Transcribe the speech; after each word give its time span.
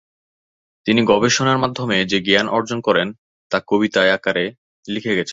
তিনি 0.85 1.01
গবেষণার 1.05 1.57
মাধ্যমে 1.57 2.05
যে 2.05 2.17
জ্ঞান 2.19 2.47
অর্জন 2.49 2.79
করেন, 2.81 3.07
তা 3.51 3.57
কবিতার 3.67 4.07
আকারে 4.09 4.45
লিখে 4.85 5.13
গেছেন। 5.15 5.29